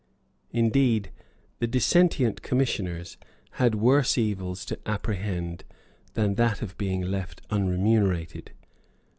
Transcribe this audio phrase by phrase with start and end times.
[0.49, 1.11] Indeed
[1.59, 3.17] the dissentient commissioners
[3.51, 5.63] had worse evils to apprehend
[6.15, 8.51] than that of being left unremunerated.